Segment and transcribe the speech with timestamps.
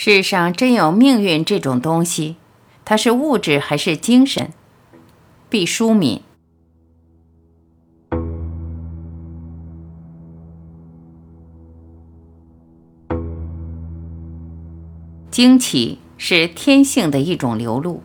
[0.00, 2.36] 世上真有命运这种东西，
[2.84, 4.52] 它是物质还是精神？
[5.50, 6.22] 毕淑敏。
[15.32, 18.04] 惊奇是天性的一种流露，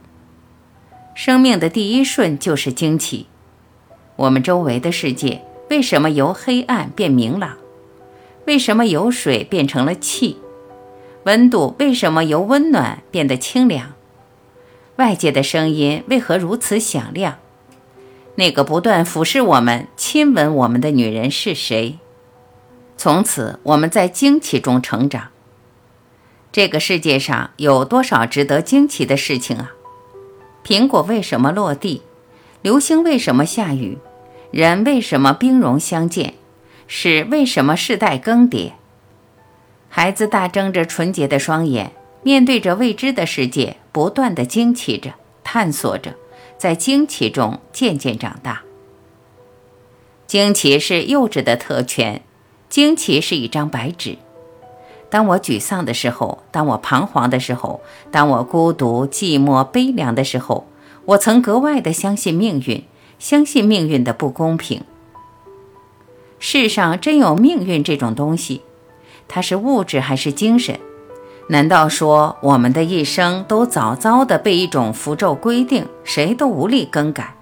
[1.13, 3.27] 生命的第一瞬就是惊奇。
[4.15, 7.55] 我们周围的世界为什么由黑暗变明朗？
[8.47, 10.37] 为什么由水变成了气？
[11.23, 13.93] 温度为什么由温暖变得清凉？
[14.97, 17.39] 外界的声音为何如此响亮？
[18.35, 21.97] 那个不断俯视我们、亲吻我们的女人是谁？
[22.97, 25.29] 从此，我们在惊奇中成长。
[26.51, 29.71] 这个世界上有多少值得惊奇的事情啊？
[30.63, 32.01] 苹果为什么落地？
[32.61, 33.97] 流星为什么下雨？
[34.51, 36.35] 人为什么兵戎相见？
[36.85, 38.73] 是为什么世代更迭？
[39.95, 41.91] 孩子大睁着纯洁的双眼，
[42.23, 46.15] 面对着未知的世界，不断的惊奇着、探索着，
[46.57, 48.63] 在惊奇中渐渐长大。
[50.25, 52.23] 惊奇是幼稚的特权，
[52.69, 54.17] 惊奇是一张白纸。
[55.11, 60.65] 当我沮丧的时候，当我彷徨的时候，当我孤独、寂寞、悲凉的时候，
[61.05, 62.83] 我曾格外的相信命运，
[63.19, 64.81] 相信命运的不公平。
[66.39, 68.63] 世上真有命运这种东西。
[69.27, 70.79] 它是物质还是精神？
[71.47, 77.35] 难道说我们的一生都早早的被一种符咒规定，谁都无力更改？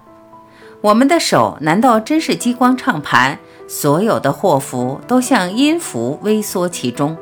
[0.80, 7.16] 我们的手难道真是激光唱盘，所有的祸福都像音符微缩其中？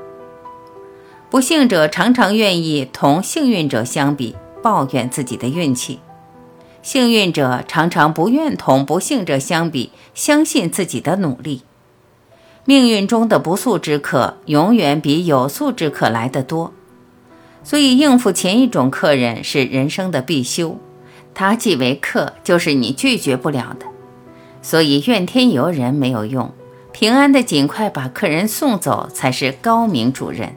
[1.29, 5.99] 不幸者常常愿意同幸运者相比，抱怨自己的运气；
[6.83, 11.63] 幸运者常常不愿同不幸者相比，相信自己的努力。
[12.65, 16.73] 命运中的不速之客，永远比有速之客来得多，
[17.65, 20.79] 所以应付前一种客人是人生的必修。
[21.35, 23.87] 他既为客，就是你拒绝不了的。
[24.63, 26.53] 所以怨天尤人没有用，
[26.93, 30.55] 平安的尽快把客人送走才是高明主人。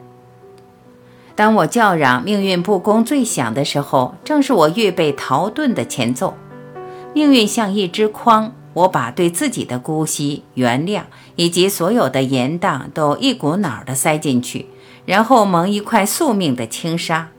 [1.36, 6.36] 当我叫嚷命运不公最响的时候，正是我预备逃遁的前奏。
[7.14, 8.54] 命运像一只筐。
[8.74, 11.04] 我把对自己的姑息、原谅
[11.36, 14.68] 以及所有的严当都一股脑儿地塞进去，
[15.06, 17.30] 然后蒙一块宿命的轻纱。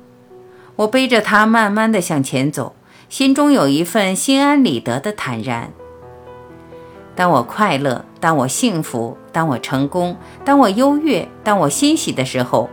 [0.77, 2.75] 我背着它慢慢地向前走，
[3.09, 5.73] 心中有一份心安理得的坦然。
[7.17, 12.69] 当我快乐，当我幸福，当我成功，当我优越，当我欣喜的时候，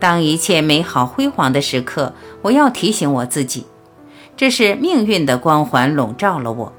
[0.00, 3.66] 当一切美好辉煌的时刻，我要提醒我自己，
[4.36, 6.72] 这是命运的光环笼罩了我。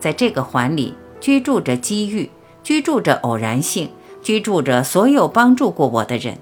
[0.00, 2.30] 在这个环里居住着机遇，
[2.64, 3.90] 居住着偶然性，
[4.22, 6.38] 居住着所有帮助过我的人。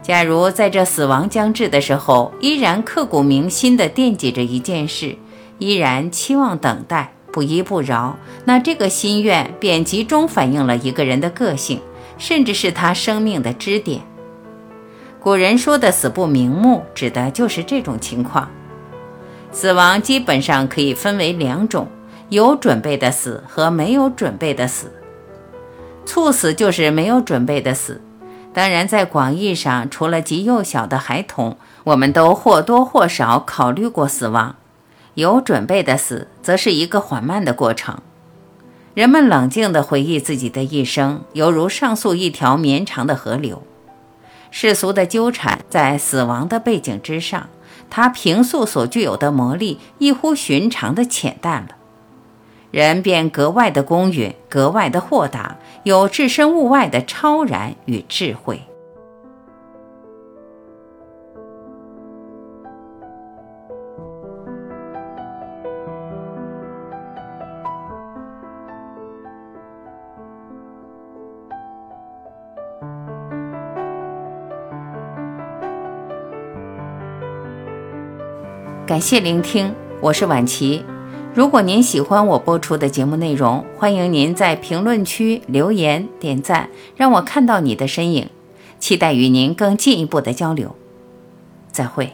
[0.00, 5.16] 假如在这死亡将至的时候，依然刻骨铭心地惦记着一件事，
[5.58, 11.80] 依然期望等待，不依不饶，那这个心愿便集中反映了一个人的个性，
[12.18, 14.02] 甚至是他生命的支点。
[15.20, 18.50] 古人说的“死不瞑目”，指的就是这种情况。
[19.52, 21.88] 死亡基本上可以分为两种。
[22.28, 24.92] 有准备的死和没有准备的死，
[26.04, 28.00] 猝死就是没有准备的死。
[28.52, 34.56] 当然，在广义上，除了极幼小的孩童，我们都或多或少考虑过死亡。
[35.14, 37.98] 有准备的死，则是一个缓慢的过程。
[38.94, 43.62] 人们冷静地回忆自己的一生，犹如上溯一条绵长的河流。
[44.50, 47.48] 世俗的纠缠在死亡的背景之上，
[47.90, 51.74] 它平素所具有的魔力，异乎寻常的浅淡了。
[52.74, 58.60] 人便格外的公允，格外的豁达，有置身物外的超然与智慧。
[78.84, 80.84] 感谢聆听，我是晚琪。
[81.34, 88.28] 如果您喜欢我播出的节目内容，欢迎您在评论区留言点赞，让我看到你的身影。
[88.78, 90.76] 期待与您更进一步的交流。
[91.72, 92.12] 再会。